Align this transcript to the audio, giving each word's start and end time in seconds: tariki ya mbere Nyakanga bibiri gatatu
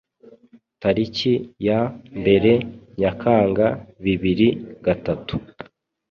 tariki 0.81 1.33
ya 1.67 1.79
mbere 2.19 2.51
Nyakanga 2.99 3.67
bibiri 4.03 4.47
gatatu 4.85 5.35